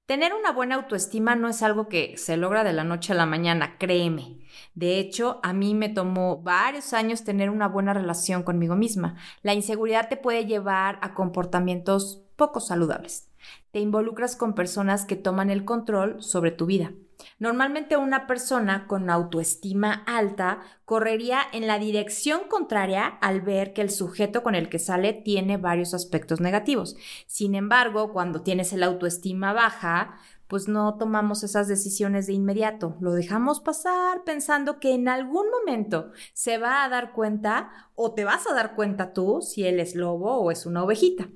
Tener 0.05 0.33
una 0.33 0.51
buena 0.51 0.75
autoestima 0.75 1.35
no 1.35 1.47
es 1.47 1.61
algo 1.63 1.87
que 1.87 2.17
se 2.17 2.37
logra 2.37 2.63
de 2.63 2.73
la 2.73 2.83
noche 2.83 3.13
a 3.13 3.15
la 3.15 3.25
mañana, 3.25 3.77
créeme. 3.77 4.39
De 4.73 4.99
hecho, 4.99 5.39
a 5.43 5.53
mí 5.53 5.73
me 5.73 5.89
tomó 5.89 6.41
varios 6.41 6.93
años 6.93 7.23
tener 7.23 7.49
una 7.49 7.67
buena 7.67 7.93
relación 7.93 8.43
conmigo 8.43 8.75
misma. 8.75 9.15
La 9.41 9.53
inseguridad 9.53 10.09
te 10.09 10.17
puede 10.17 10.45
llevar 10.45 10.99
a 11.01 11.13
comportamientos 11.13 12.23
poco 12.35 12.59
saludables. 12.59 13.29
Te 13.71 13.79
involucras 13.79 14.35
con 14.35 14.53
personas 14.53 15.05
que 15.05 15.15
toman 15.15 15.49
el 15.49 15.65
control 15.65 16.21
sobre 16.21 16.51
tu 16.51 16.65
vida. 16.65 16.91
Normalmente 17.39 17.97
una 17.97 18.27
persona 18.27 18.87
con 18.87 19.09
autoestima 19.09 20.03
alta 20.05 20.59
correría 20.85 21.41
en 21.53 21.67
la 21.67 21.79
dirección 21.79 22.41
contraria 22.49 23.05
al 23.05 23.41
ver 23.41 23.73
que 23.73 23.81
el 23.81 23.89
sujeto 23.89 24.43
con 24.43 24.55
el 24.55 24.69
que 24.69 24.79
sale 24.79 25.13
tiene 25.13 25.57
varios 25.57 25.93
aspectos 25.93 26.41
negativos. 26.41 26.95
Sin 27.27 27.55
embargo, 27.55 28.11
cuando 28.13 28.41
tienes 28.41 28.73
el 28.73 28.83
autoestima 28.83 29.53
baja, 29.53 30.17
pues 30.51 30.67
no 30.67 30.97
tomamos 30.97 31.43
esas 31.43 31.69
decisiones 31.69 32.27
de 32.27 32.33
inmediato, 32.33 32.97
lo 32.99 33.13
dejamos 33.13 33.61
pasar 33.61 34.25
pensando 34.25 34.81
que 34.81 34.93
en 34.93 35.07
algún 35.07 35.49
momento 35.49 36.11
se 36.33 36.57
va 36.57 36.83
a 36.83 36.89
dar 36.89 37.13
cuenta 37.13 37.89
o 37.95 38.13
te 38.13 38.25
vas 38.25 38.45
a 38.47 38.53
dar 38.53 38.75
cuenta 38.75 39.13
tú 39.13 39.39
si 39.41 39.65
él 39.65 39.79
es 39.79 39.95
lobo 39.95 40.39
o 40.41 40.51
es 40.51 40.65
una 40.65 40.83
ovejita. 40.83 41.29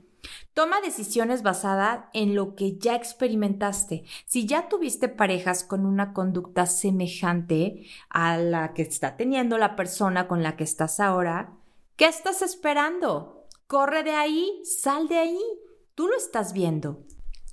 Toma 0.54 0.82
decisiones 0.82 1.44
basadas 1.44 2.06
en 2.14 2.36
lo 2.36 2.56
que 2.56 2.78
ya 2.78 2.96
experimentaste. 2.96 4.04
Si 4.26 4.46
ya 4.46 4.70
tuviste 4.70 5.10
parejas 5.10 5.64
con 5.64 5.86
una 5.86 6.14
conducta 6.14 6.66
semejante 6.66 7.86
a 8.10 8.38
la 8.38 8.74
que 8.74 8.84
está 8.84 9.18
teniendo 9.18 9.58
la 9.58 9.76
persona 9.76 10.28
con 10.28 10.44
la 10.44 10.56
que 10.56 10.64
estás 10.64 11.00
ahora, 11.00 11.54
¿qué 11.96 12.06
estás 12.06 12.42
esperando? 12.42 13.48
Corre 13.68 14.04
de 14.04 14.12
ahí, 14.12 14.62
sal 14.64 15.08
de 15.08 15.18
ahí. 15.18 15.42
Tú 15.96 16.08
lo 16.08 16.16
estás 16.16 16.54
viendo. 16.54 17.04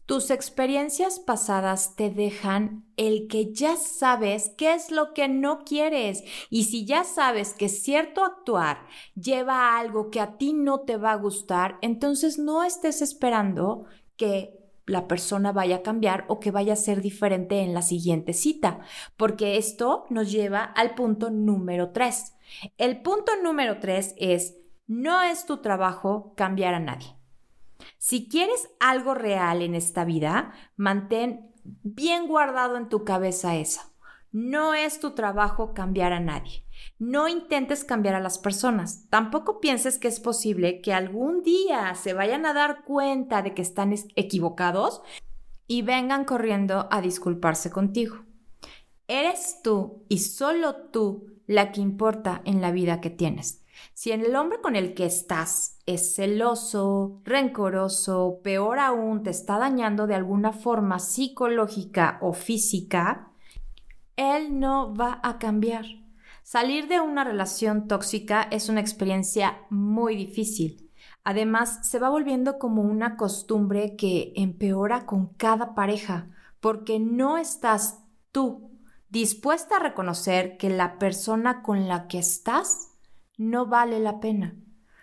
Tus 0.06 0.30
experiencias 0.30 1.20
pasadas 1.20 1.94
te 1.94 2.10
dejan 2.10 2.84
el 2.96 3.28
que 3.28 3.52
ya 3.52 3.76
sabes 3.76 4.52
qué 4.58 4.74
es 4.74 4.90
lo 4.90 5.14
que 5.14 5.28
no 5.28 5.64
quieres 5.64 6.24
y 6.50 6.64
si 6.64 6.84
ya 6.84 7.04
sabes 7.04 7.54
que 7.54 7.68
cierto 7.68 8.24
actuar 8.24 8.86
lleva 9.14 9.54
a 9.54 9.78
algo 9.78 10.10
que 10.10 10.20
a 10.20 10.36
ti 10.38 10.54
no 10.54 10.80
te 10.80 10.96
va 10.96 11.12
a 11.12 11.16
gustar, 11.16 11.78
entonces 11.82 12.38
no 12.38 12.64
estés 12.64 13.00
esperando 13.00 13.84
que 14.16 14.58
la 14.86 15.06
persona 15.06 15.52
vaya 15.52 15.76
a 15.76 15.82
cambiar 15.82 16.24
o 16.28 16.40
que 16.40 16.50
vaya 16.50 16.72
a 16.72 16.76
ser 16.76 17.00
diferente 17.00 17.60
en 17.60 17.72
la 17.72 17.82
siguiente 17.82 18.32
cita, 18.32 18.80
porque 19.16 19.56
esto 19.56 20.06
nos 20.10 20.30
lleva 20.32 20.64
al 20.64 20.94
punto 20.94 21.30
número 21.30 21.90
tres. 21.90 22.34
El 22.76 23.00
punto 23.02 23.32
número 23.42 23.78
tres 23.78 24.14
es, 24.18 24.56
no 24.86 25.22
es 25.22 25.46
tu 25.46 25.58
trabajo 25.58 26.34
cambiar 26.36 26.74
a 26.74 26.80
nadie. 26.80 27.21
Si 27.98 28.28
quieres 28.28 28.68
algo 28.80 29.14
real 29.14 29.62
en 29.62 29.74
esta 29.74 30.04
vida, 30.04 30.52
mantén 30.76 31.52
bien 31.64 32.26
guardado 32.26 32.76
en 32.76 32.88
tu 32.88 33.04
cabeza 33.04 33.56
eso. 33.56 33.80
No 34.32 34.72
es 34.72 34.98
tu 34.98 35.10
trabajo 35.10 35.74
cambiar 35.74 36.12
a 36.12 36.20
nadie. 36.20 36.64
No 36.98 37.28
intentes 37.28 37.84
cambiar 37.84 38.14
a 38.14 38.20
las 38.20 38.38
personas. 38.38 39.08
Tampoco 39.10 39.60
pienses 39.60 39.98
que 39.98 40.08
es 40.08 40.20
posible 40.20 40.80
que 40.80 40.94
algún 40.94 41.42
día 41.42 41.94
se 41.94 42.14
vayan 42.14 42.46
a 42.46 42.54
dar 42.54 42.84
cuenta 42.84 43.42
de 43.42 43.54
que 43.54 43.62
están 43.62 43.94
equivocados 44.16 45.02
y 45.66 45.82
vengan 45.82 46.24
corriendo 46.24 46.88
a 46.90 47.02
disculparse 47.02 47.70
contigo. 47.70 48.24
Eres 49.06 49.60
tú 49.62 50.04
y 50.08 50.18
solo 50.18 50.76
tú 50.90 51.26
la 51.46 51.72
que 51.72 51.80
importa 51.80 52.40
en 52.44 52.62
la 52.62 52.70
vida 52.70 53.00
que 53.00 53.10
tienes. 53.10 53.62
Si 53.92 54.12
el 54.12 54.34
hombre 54.34 54.60
con 54.60 54.76
el 54.76 54.94
que 54.94 55.04
estás 55.04 55.71
es 55.86 56.14
celoso, 56.14 57.20
rencoroso, 57.24 58.40
peor 58.42 58.78
aún, 58.78 59.22
te 59.22 59.30
está 59.30 59.58
dañando 59.58 60.06
de 60.06 60.14
alguna 60.14 60.52
forma 60.52 60.98
psicológica 60.98 62.18
o 62.20 62.32
física, 62.32 63.32
él 64.16 64.60
no 64.60 64.94
va 64.94 65.20
a 65.22 65.38
cambiar. 65.38 65.84
Salir 66.42 66.88
de 66.88 67.00
una 67.00 67.24
relación 67.24 67.88
tóxica 67.88 68.42
es 68.42 68.68
una 68.68 68.80
experiencia 68.80 69.58
muy 69.70 70.16
difícil. 70.16 70.90
Además, 71.24 71.88
se 71.88 71.98
va 71.98 72.10
volviendo 72.10 72.58
como 72.58 72.82
una 72.82 73.16
costumbre 73.16 73.96
que 73.96 74.32
empeora 74.36 75.06
con 75.06 75.34
cada 75.34 75.74
pareja, 75.74 76.28
porque 76.60 76.98
no 76.98 77.38
estás 77.38 78.04
tú 78.32 78.72
dispuesta 79.08 79.76
a 79.76 79.80
reconocer 79.80 80.56
que 80.56 80.70
la 80.70 80.98
persona 80.98 81.62
con 81.62 81.86
la 81.86 82.08
que 82.08 82.18
estás 82.18 82.92
no 83.36 83.66
vale 83.66 84.00
la 84.00 84.20
pena. 84.20 84.56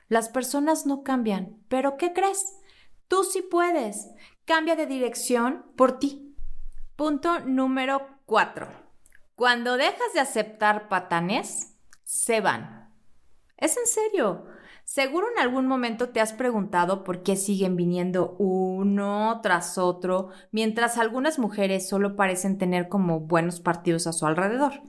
Las 0.09 0.27
personas 0.27 0.87
no 0.87 1.03
cambian, 1.03 1.57
pero 1.69 1.95
¿qué 1.95 2.13
crees? 2.13 2.57
Tú 3.07 3.23
sí 3.23 3.43
puedes. 3.43 4.09
Cambia 4.43 4.75
de 4.75 4.87
dirección 4.87 5.65
por 5.77 5.99
ti. 5.99 6.35
Punto 6.95 7.39
número 7.41 8.07
4. 8.25 8.67
Cuando 9.35 9.77
dejas 9.77 10.13
de 10.13 10.19
aceptar 10.19 10.89
patanes, 10.89 11.77
se 12.03 12.41
van. 12.41 12.91
Es 13.55 13.77
en 13.77 13.85
serio. 13.85 14.45
Seguro 14.83 15.27
en 15.31 15.39
algún 15.39 15.67
momento 15.67 16.09
te 16.09 16.19
has 16.19 16.33
preguntado 16.33 17.03
por 17.03 17.21
qué 17.21 17.35
siguen 17.35 17.75
viniendo 17.75 18.35
uno 18.39 19.39
tras 19.43 19.77
otro, 19.77 20.29
mientras 20.51 20.97
algunas 20.97 21.37
mujeres 21.37 21.87
solo 21.87 22.15
parecen 22.15 22.57
tener 22.57 22.89
como 22.89 23.19
buenos 23.19 23.59
partidos 23.59 24.07
a 24.07 24.13
su 24.13 24.25
alrededor. 24.25 24.81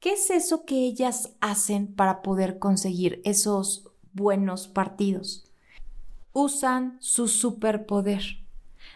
¿Qué 0.00 0.14
es 0.14 0.30
eso 0.30 0.64
que 0.64 0.76
ellas 0.76 1.36
hacen 1.42 1.94
para 1.94 2.22
poder 2.22 2.58
conseguir 2.58 3.20
esos 3.24 3.91
buenos 4.12 4.68
partidos? 4.68 5.44
Usan 6.32 6.96
su 7.00 7.28
superpoder. 7.28 8.22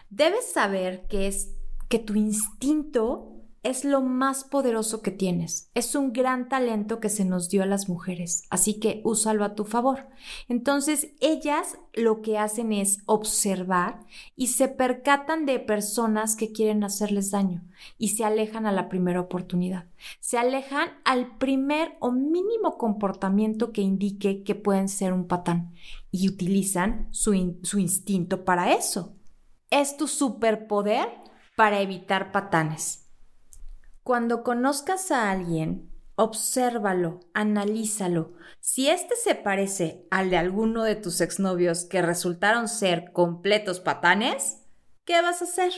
Debes 0.09 0.51
saber 0.51 1.07
que 1.07 1.27
es 1.27 1.53
que 1.89 1.99
tu 1.99 2.15
instinto 2.15 3.36
es 3.63 3.83
lo 3.83 4.01
más 4.01 4.43
poderoso 4.43 5.01
que 5.01 5.11
tienes. 5.11 5.69
Es 5.73 5.95
un 5.95 6.13
gran 6.13 6.49
talento 6.49 6.99
que 6.99 7.09
se 7.09 7.25
nos 7.25 7.49
dio 7.49 7.63
a 7.63 7.65
las 7.65 7.89
mujeres, 7.89 8.43
así 8.49 8.79
que 8.79 9.01
úsalo 9.03 9.43
a 9.43 9.55
tu 9.55 9.65
favor. 9.65 10.07
Entonces, 10.47 11.09
ellas 11.19 11.77
lo 11.93 12.21
que 12.21 12.37
hacen 12.37 12.71
es 12.71 12.99
observar 13.05 14.05
y 14.35 14.47
se 14.47 14.67
percatan 14.67 15.45
de 15.45 15.59
personas 15.59 16.35
que 16.35 16.51
quieren 16.51 16.83
hacerles 16.83 17.31
daño 17.31 17.63
y 17.97 18.09
se 18.09 18.23
alejan 18.23 18.65
a 18.65 18.71
la 18.71 18.89
primera 18.89 19.21
oportunidad. 19.21 19.85
Se 20.19 20.37
alejan 20.37 20.89
al 21.03 21.37
primer 21.37 21.97
o 21.99 22.11
mínimo 22.11 22.77
comportamiento 22.77 23.71
que 23.71 23.81
indique 23.81 24.43
que 24.43 24.55
pueden 24.55 24.89
ser 24.89 25.13
un 25.13 25.27
patán 25.27 25.73
y 26.11 26.29
utilizan 26.29 27.07
su, 27.11 27.57
su 27.63 27.79
instinto 27.79 28.45
para 28.45 28.73
eso. 28.73 29.15
Es 29.69 29.97
tu 29.97 30.07
superpoder 30.07 31.09
para 31.55 31.81
evitar 31.81 32.31
patanes. 32.31 33.06
Cuando 34.07 34.41
conozcas 34.41 35.11
a 35.11 35.29
alguien, 35.29 35.91
obsérvalo, 36.15 37.19
analízalo. 37.33 38.31
Si 38.61 38.87
éste 38.87 39.17
se 39.21 39.35
parece 39.35 40.07
al 40.09 40.29
de 40.29 40.37
alguno 40.37 40.83
de 40.83 40.95
tus 40.95 41.19
exnovios 41.19 41.83
que 41.83 42.01
resultaron 42.01 42.69
ser 42.69 43.11
completos 43.11 43.81
patanes, 43.81 44.63
¿qué 45.03 45.21
vas 45.21 45.41
a 45.41 45.43
hacer? 45.43 45.73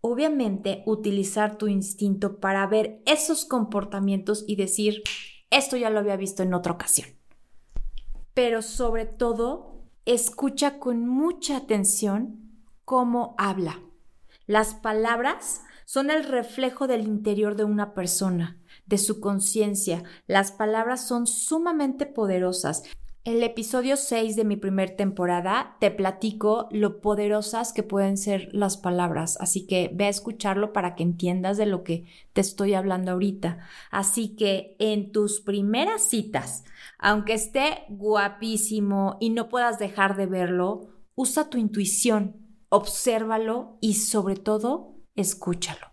Obviamente, 0.00 0.84
utilizar 0.86 1.58
tu 1.58 1.66
instinto 1.66 2.38
para 2.38 2.64
ver 2.68 3.02
esos 3.04 3.44
comportamientos 3.46 4.44
y 4.46 4.54
decir, 4.54 5.02
esto 5.50 5.76
ya 5.76 5.90
lo 5.90 5.98
había 5.98 6.14
visto 6.14 6.44
en 6.44 6.54
otra 6.54 6.74
ocasión. 6.74 7.08
Pero 8.32 8.62
sobre 8.62 9.06
todo, 9.06 9.82
escucha 10.04 10.78
con 10.78 11.08
mucha 11.08 11.56
atención 11.56 12.62
cómo 12.84 13.34
habla. 13.38 13.80
Las 14.46 14.74
palabras 14.74 15.62
son 15.84 16.10
el 16.10 16.24
reflejo 16.24 16.86
del 16.86 17.02
interior 17.02 17.56
de 17.56 17.64
una 17.64 17.94
persona, 17.94 18.58
de 18.86 18.98
su 18.98 19.20
conciencia. 19.20 20.02
Las 20.26 20.52
palabras 20.52 21.06
son 21.06 21.26
sumamente 21.26 22.06
poderosas. 22.06 22.84
El 23.24 23.42
episodio 23.42 23.96
6 23.96 24.36
de 24.36 24.44
mi 24.44 24.56
primer 24.56 24.96
temporada 24.96 25.78
te 25.80 25.90
platico 25.90 26.68
lo 26.70 27.00
poderosas 27.00 27.72
que 27.72 27.82
pueden 27.82 28.18
ser 28.18 28.50
las 28.52 28.76
palabras, 28.76 29.38
así 29.40 29.66
que 29.66 29.90
ve 29.94 30.04
a 30.04 30.10
escucharlo 30.10 30.74
para 30.74 30.94
que 30.94 31.04
entiendas 31.04 31.56
de 31.56 31.64
lo 31.64 31.84
que 31.84 32.04
te 32.34 32.42
estoy 32.42 32.74
hablando 32.74 33.12
ahorita. 33.12 33.60
Así 33.90 34.36
que 34.36 34.76
en 34.78 35.10
tus 35.10 35.40
primeras 35.40 36.02
citas, 36.02 36.64
aunque 36.98 37.32
esté 37.32 37.84
guapísimo 37.88 39.16
y 39.20 39.30
no 39.30 39.48
puedas 39.48 39.78
dejar 39.78 40.18
de 40.18 40.26
verlo, 40.26 40.88
usa 41.14 41.48
tu 41.48 41.56
intuición, 41.56 42.36
obsérvalo 42.68 43.78
y 43.80 43.94
sobre 43.94 44.36
todo 44.36 44.93
escúchalo. 45.14 45.92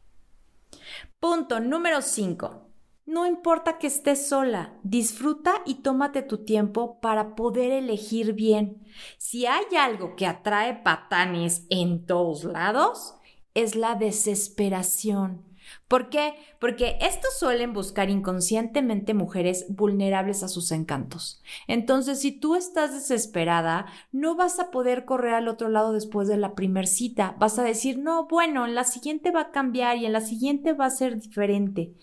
Punto 1.20 1.60
número 1.60 2.02
5. 2.02 2.68
No 3.06 3.26
importa 3.26 3.78
que 3.78 3.88
estés 3.88 4.28
sola, 4.28 4.74
disfruta 4.84 5.64
y 5.66 5.76
tómate 5.82 6.22
tu 6.22 6.46
tiempo 6.46 7.00
para 7.02 7.36
poder 7.36 7.72
elegir 7.72 8.34
bien. 8.34 8.86
Si 9.18 9.46
hay 9.46 9.66
algo 9.78 10.16
que 10.16 10.28
atrae 10.28 10.76
patanes 10.76 11.66
en 11.70 12.06
todos 12.06 12.44
lados, 12.44 13.16
es 13.54 13.76
la 13.76 13.96
desesperación. 13.96 15.51
¿Por 15.88 16.10
qué? 16.10 16.36
Porque 16.60 16.98
estos 17.02 17.38
suelen 17.38 17.74
buscar 17.74 18.10
inconscientemente 18.10 19.14
mujeres 19.14 19.66
vulnerables 19.70 20.44
a 20.44 20.48
sus 20.48 20.72
encantos. 20.72 21.42
Entonces, 21.68 22.22
si 22.22 22.32
tú 22.32 22.56
estás 22.56 22.94
desesperada, 22.94 23.86
no 24.12 24.36
vas 24.36 24.60
a 24.60 24.72
poder 24.72 25.06
correr 25.06 25.34
al 25.34 25.48
otro 25.48 25.70
lado 25.70 25.92
después 25.92 26.28
de 26.28 26.38
la 26.38 26.56
primer 26.56 26.88
cita. 26.88 27.36
Vas 27.40 27.60
a 27.60 27.64
decir, 27.64 28.00
no, 28.00 28.28
bueno, 28.28 28.66
en 28.66 28.76
la 28.76 28.84
siguiente 28.84 29.32
va 29.32 29.42
a 29.42 29.52
cambiar 29.52 29.98
y 29.98 30.06
en 30.06 30.14
la 30.14 30.22
siguiente 30.22 30.74
va 30.74 30.86
a 30.86 30.92
ser 30.92 31.20
diferente. 31.20 31.94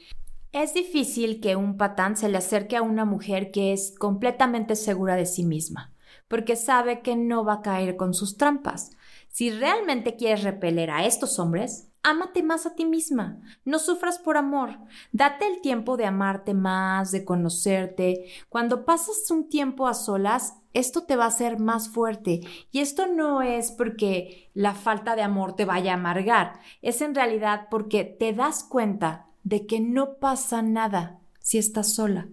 Es 0.53 0.73
difícil 0.73 1.41
que 1.41 1.57
un 1.57 1.77
patán 1.77 2.17
se 2.17 2.29
le 2.29 2.39
acerque 2.39 2.77
a 2.77 2.83
una 2.83 3.05
mujer 3.05 3.51
que 3.51 3.73
es 3.73 3.95
completamente 3.99 4.77
segura 4.77 5.15
de 5.15 5.27
sí 5.27 5.45
misma, 5.45 5.93
porque 6.27 6.57
sabe 6.57 7.03
que 7.03 7.17
no 7.17 7.45
va 7.45 7.55
a 7.55 7.63
caer 7.63 7.97
con 7.97 8.15
sus 8.15 8.39
trampas. 8.39 8.93
Si 9.29 9.51
realmente 9.51 10.17
quieres 10.17 10.43
repeler 10.43 10.91
a 10.91 11.05
estos 11.05 11.39
hombres, 11.39 11.89
ámate 12.03 12.43
más 12.43 12.67
a 12.67 12.75
ti 12.75 12.85
misma. 12.85 13.41
No 13.65 13.79
sufras 13.79 14.19
por 14.19 14.37
amor. 14.37 14.79
Date 15.13 15.47
el 15.47 15.61
tiempo 15.61 15.97
de 15.97 16.07
amarte 16.07 16.55
más, 16.55 17.11
de 17.11 17.25
conocerte. 17.25 18.25
Cuando 18.49 18.85
pasas 18.85 19.31
un 19.31 19.49
tiempo 19.49 19.87
a 19.87 19.95
solas, 19.95 20.55
esto 20.73 21.05
te 21.05 21.17
va 21.17 21.25
a 21.25 21.29
hacer 21.29 21.59
más 21.59 21.89
fuerte. 21.89 22.41
Y 22.71 22.81
esto 22.81 23.07
no 23.07 23.43
es 23.43 23.73
porque 23.73 24.51
la 24.55 24.75
falta 24.75 25.17
de 25.17 25.23
amor 25.23 25.55
te 25.57 25.65
vaya 25.65 25.93
a 25.93 25.97
amargar, 25.97 26.61
es 26.83 27.03
en 27.03 27.15
realidad 27.15 27.69
porque 27.71 28.05
te 28.05 28.33
das 28.33 28.65
cuenta 28.65 29.27
de 29.43 29.67
que 29.67 29.81
no 29.81 30.19
pasa 30.19 30.63
nada 30.63 31.21
si 31.41 31.59
estás 31.59 31.95
sola. 31.95 32.29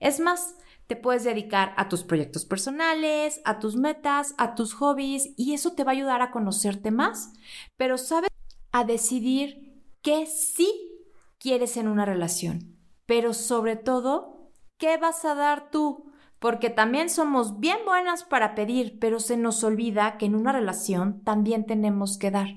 Es 0.00 0.20
más, 0.20 0.56
te 0.88 0.96
puedes 0.96 1.22
dedicar 1.22 1.74
a 1.76 1.88
tus 1.88 2.02
proyectos 2.02 2.46
personales, 2.46 3.42
a 3.44 3.58
tus 3.58 3.76
metas, 3.76 4.34
a 4.38 4.54
tus 4.54 4.72
hobbies 4.72 5.34
y 5.36 5.52
eso 5.52 5.74
te 5.74 5.84
va 5.84 5.92
a 5.92 5.94
ayudar 5.94 6.22
a 6.22 6.30
conocerte 6.30 6.90
más. 6.90 7.34
Pero 7.76 7.98
sabes 7.98 8.30
a 8.72 8.84
decidir 8.84 9.82
qué 10.00 10.24
sí 10.24 10.90
quieres 11.38 11.76
en 11.76 11.88
una 11.88 12.06
relación, 12.06 12.78
pero 13.04 13.34
sobre 13.34 13.76
todo, 13.76 14.50
¿qué 14.78 14.96
vas 14.96 15.24
a 15.26 15.34
dar 15.34 15.70
tú? 15.70 16.10
Porque 16.38 16.70
también 16.70 17.10
somos 17.10 17.60
bien 17.60 17.78
buenas 17.84 18.24
para 18.24 18.54
pedir, 18.54 18.98
pero 18.98 19.20
se 19.20 19.36
nos 19.36 19.62
olvida 19.64 20.16
que 20.16 20.24
en 20.26 20.34
una 20.34 20.52
relación 20.52 21.22
también 21.22 21.66
tenemos 21.66 22.16
que 22.16 22.30
dar. 22.30 22.48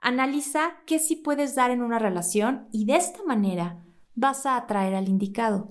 Analiza 0.00 0.76
qué 0.86 0.98
sí 0.98 1.16
puedes 1.16 1.54
dar 1.54 1.70
en 1.70 1.82
una 1.82 1.98
relación 1.98 2.66
y 2.72 2.86
de 2.86 2.96
esta 2.96 3.22
manera 3.24 3.84
vas 4.14 4.46
a 4.46 4.56
atraer 4.56 4.94
al 4.94 5.08
indicado. 5.08 5.68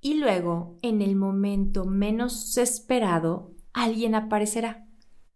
Y 0.00 0.14
luego, 0.14 0.76
en 0.82 1.02
el 1.02 1.16
momento 1.16 1.84
menos 1.84 2.56
esperado, 2.58 3.52
alguien 3.72 4.14
aparecerá. 4.14 4.86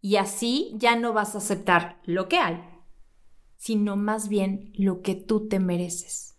Y 0.01 0.15
así 0.15 0.73
ya 0.77 0.95
no 0.95 1.13
vas 1.13 1.35
a 1.35 1.39
aceptar 1.39 2.01
lo 2.05 2.27
que 2.27 2.37
hay, 2.37 2.61
sino 3.57 3.95
más 3.95 4.29
bien 4.29 4.71
lo 4.75 5.01
que 5.01 5.15
tú 5.15 5.47
te 5.47 5.59
mereces. 5.59 6.31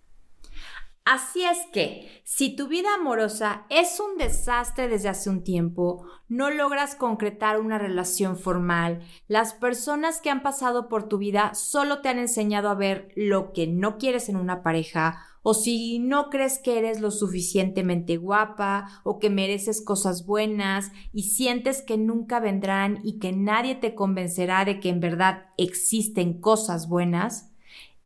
Así 1.05 1.43
es 1.43 1.59
que, 1.73 2.23
si 2.25 2.55
tu 2.55 2.69
vida 2.69 2.95
amorosa 2.95 3.67
es 3.71 3.99
un 3.99 4.19
desastre 4.19 4.87
desde 4.87 5.09
hace 5.09 5.31
un 5.31 5.43
tiempo, 5.43 6.07
no 6.29 6.49
logras 6.51 6.95
concretar 6.95 7.59
una 7.61 7.77
relación 7.77 8.37
formal, 8.37 9.03
las 9.27 9.53
personas 9.53 10.21
que 10.21 10.31
han 10.31 10.45
pasado 10.45 10.89
por 10.89 11.09
tu 11.09 11.19
vida 11.19 11.55
solo 11.55 12.03
te 12.03 12.09
han 12.09 12.21
enseñado 12.21 12.69
a 12.69 12.75
ver 12.75 13.13
lo 13.17 13.53
que 13.53 13.67
no 13.67 13.99
quieres 13.99 14.29
en 14.29 14.37
una 14.37 14.63
pareja, 14.63 15.27
o 15.43 15.55
si 15.55 15.99
no 15.99 16.31
crees 16.31 16.59
que 16.59 16.79
eres 16.79 17.01
lo 17.01 17.11
suficientemente 17.11 18.17
guapa 18.17 19.01
o 19.05 19.19
que 19.19 19.31
mereces 19.31 19.83
cosas 19.83 20.27
buenas 20.27 20.93
y 21.13 21.25
sientes 21.25 21.83
que 21.83 21.99
nunca 21.99 22.41
vendrán 22.41 23.01
y 23.05 23.19
que 23.19 23.33
nadie 23.33 23.75
te 23.75 23.95
convencerá 23.95 24.65
de 24.65 24.81
que 24.81 24.89
en 24.89 25.01
verdad 25.01 25.47
existen 25.57 26.41
cosas 26.41 26.89
buenas, 26.89 27.53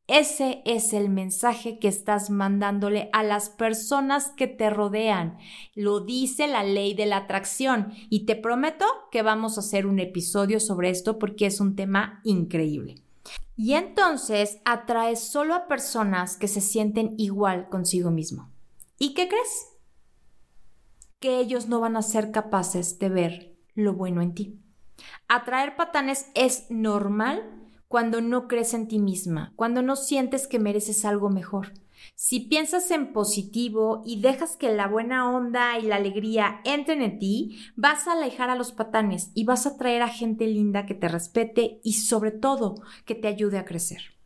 ese 0.08 0.62
es 0.64 0.92
el 0.92 1.08
mensaje 1.08 1.80
que 1.80 1.88
estás 1.88 2.30
mandándole 2.30 3.10
a 3.12 3.24
las 3.24 3.50
personas 3.50 4.30
que 4.36 4.46
te 4.46 4.70
rodean. 4.70 5.36
Lo 5.74 5.98
dice 5.98 6.46
la 6.46 6.62
ley 6.62 6.94
de 6.94 7.06
la 7.06 7.16
atracción 7.18 7.92
y 8.08 8.24
te 8.24 8.36
prometo 8.36 8.86
que 9.10 9.22
vamos 9.22 9.56
a 9.56 9.60
hacer 9.60 9.84
un 9.84 9.98
episodio 9.98 10.60
sobre 10.60 10.90
esto 10.90 11.18
porque 11.18 11.46
es 11.46 11.60
un 11.60 11.74
tema 11.74 12.20
increíble. 12.22 13.05
Y 13.56 13.72
entonces 13.72 14.58
atraes 14.64 15.20
solo 15.20 15.54
a 15.54 15.66
personas 15.66 16.36
que 16.36 16.46
se 16.46 16.60
sienten 16.60 17.14
igual 17.16 17.68
consigo 17.70 18.10
mismo. 18.10 18.52
¿Y 18.98 19.14
qué 19.14 19.28
crees? 19.28 19.68
Que 21.18 21.40
ellos 21.40 21.66
no 21.66 21.80
van 21.80 21.96
a 21.96 22.02
ser 22.02 22.30
capaces 22.30 22.98
de 22.98 23.08
ver 23.08 23.56
lo 23.74 23.94
bueno 23.94 24.20
en 24.20 24.34
ti. 24.34 24.60
Atraer 25.28 25.76
patanes 25.76 26.26
es 26.34 26.66
normal 26.70 27.66
cuando 27.88 28.20
no 28.20 28.46
crees 28.46 28.74
en 28.74 28.88
ti 28.88 28.98
misma, 28.98 29.52
cuando 29.56 29.80
no 29.80 29.96
sientes 29.96 30.46
que 30.46 30.58
mereces 30.58 31.04
algo 31.04 31.30
mejor. 31.30 31.72
Si 32.14 32.40
piensas 32.40 32.90
en 32.90 33.12
positivo 33.12 34.02
y 34.04 34.20
dejas 34.20 34.56
que 34.56 34.72
la 34.72 34.86
buena 34.86 35.30
onda 35.30 35.78
y 35.78 35.82
la 35.82 35.96
alegría 35.96 36.60
entren 36.64 37.02
en 37.02 37.18
ti, 37.18 37.58
vas 37.76 38.06
a 38.06 38.12
alejar 38.12 38.50
a 38.50 38.56
los 38.56 38.72
patanes 38.72 39.30
y 39.34 39.44
vas 39.44 39.66
a 39.66 39.76
traer 39.76 40.02
a 40.02 40.08
gente 40.08 40.46
linda 40.46 40.86
que 40.86 40.94
te 40.94 41.08
respete 41.08 41.80
y 41.82 41.94
sobre 41.94 42.30
todo 42.30 42.76
que 43.04 43.14
te 43.14 43.28
ayude 43.28 43.58
a 43.58 43.64
crecer. 43.64 44.16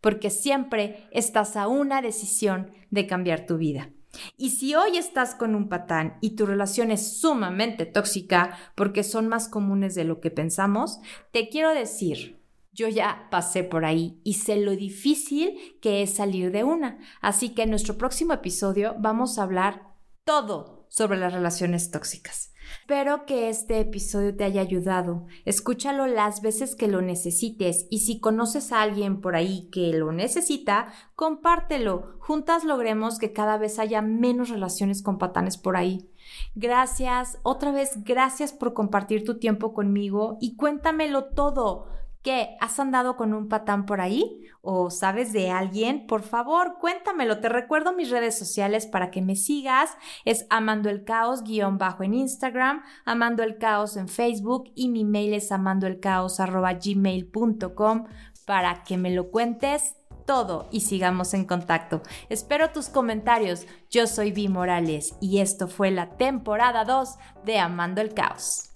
Porque 0.00 0.30
siempre 0.30 1.08
estás 1.12 1.56
a 1.56 1.68
una 1.68 2.02
decisión 2.02 2.72
de 2.90 3.06
cambiar 3.06 3.46
tu 3.46 3.56
vida. 3.56 3.90
Y 4.36 4.50
si 4.50 4.74
hoy 4.74 4.96
estás 4.96 5.34
con 5.34 5.54
un 5.54 5.68
patán 5.68 6.18
y 6.20 6.30
tu 6.30 6.46
relación 6.46 6.90
es 6.90 7.20
sumamente 7.20 7.86
tóxica 7.86 8.58
porque 8.74 9.04
son 9.04 9.28
más 9.28 9.48
comunes 9.48 9.94
de 9.94 10.04
lo 10.04 10.20
que 10.20 10.30
pensamos, 10.30 10.98
te 11.30 11.48
quiero 11.48 11.70
decir, 11.70 12.39
yo 12.80 12.88
ya 12.88 13.28
pasé 13.30 13.62
por 13.62 13.84
ahí 13.84 14.22
y 14.24 14.34
sé 14.34 14.56
lo 14.56 14.74
difícil 14.74 15.76
que 15.82 16.02
es 16.02 16.14
salir 16.14 16.50
de 16.50 16.64
una. 16.64 16.98
Así 17.20 17.50
que 17.50 17.64
en 17.64 17.70
nuestro 17.70 17.98
próximo 17.98 18.32
episodio 18.32 18.96
vamos 18.98 19.38
a 19.38 19.42
hablar 19.42 19.94
todo 20.24 20.86
sobre 20.88 21.18
las 21.18 21.34
relaciones 21.34 21.90
tóxicas. 21.90 22.54
Espero 22.80 23.26
que 23.26 23.50
este 23.50 23.80
episodio 23.80 24.34
te 24.34 24.44
haya 24.44 24.62
ayudado. 24.62 25.26
Escúchalo 25.44 26.06
las 26.06 26.40
veces 26.40 26.74
que 26.74 26.88
lo 26.88 27.02
necesites 27.02 27.86
y 27.90 27.98
si 27.98 28.18
conoces 28.18 28.72
a 28.72 28.80
alguien 28.80 29.20
por 29.20 29.36
ahí 29.36 29.68
que 29.70 29.92
lo 29.92 30.10
necesita, 30.12 30.92
compártelo. 31.14 32.16
Juntas 32.20 32.64
logremos 32.64 33.18
que 33.18 33.34
cada 33.34 33.58
vez 33.58 33.78
haya 33.78 34.00
menos 34.00 34.48
relaciones 34.48 35.02
con 35.02 35.18
patanes 35.18 35.58
por 35.58 35.76
ahí. 35.76 36.10
Gracias, 36.54 37.38
otra 37.42 37.72
vez 37.72 38.04
gracias 38.04 38.52
por 38.54 38.72
compartir 38.72 39.24
tu 39.24 39.38
tiempo 39.38 39.74
conmigo 39.74 40.38
y 40.40 40.56
cuéntamelo 40.56 41.24
todo 41.26 41.99
¿Qué? 42.22 42.56
¿Has 42.60 42.78
andado 42.78 43.16
con 43.16 43.32
un 43.32 43.48
patán 43.48 43.86
por 43.86 44.02
ahí? 44.02 44.44
¿O 44.60 44.90
sabes 44.90 45.32
de 45.32 45.50
alguien? 45.50 46.06
Por 46.06 46.22
favor, 46.22 46.76
cuéntamelo. 46.78 47.40
Te 47.40 47.48
recuerdo 47.48 47.94
mis 47.94 48.10
redes 48.10 48.38
sociales 48.38 48.86
para 48.86 49.10
que 49.10 49.22
me 49.22 49.36
sigas. 49.36 49.96
Es 50.26 50.46
Amando 50.50 50.90
el 50.90 51.04
Caos 51.04 51.42
guion 51.42 51.78
bajo 51.78 52.02
en 52.02 52.12
Instagram, 52.12 52.82
Amando 53.06 53.42
el 53.42 53.56
Caos 53.56 53.96
en 53.96 54.08
Facebook 54.08 54.70
y 54.74 54.88
mi 54.88 55.04
mail 55.04 55.32
es 55.32 55.50
amandoelcaos 55.50 56.40
arroba 56.40 56.74
gmail.com 56.74 58.04
para 58.44 58.82
que 58.84 58.98
me 58.98 59.10
lo 59.10 59.30
cuentes 59.30 59.96
todo 60.26 60.68
y 60.70 60.80
sigamos 60.80 61.32
en 61.32 61.46
contacto. 61.46 62.02
Espero 62.28 62.70
tus 62.70 62.90
comentarios. 62.90 63.66
Yo 63.88 64.06
soy 64.06 64.30
Vi 64.30 64.48
Morales 64.48 65.14
y 65.22 65.38
esto 65.38 65.68
fue 65.68 65.90
la 65.90 66.16
temporada 66.18 66.84
2 66.84 67.16
de 67.44 67.58
Amando 67.58 68.02
el 68.02 68.12
Caos. 68.12 68.69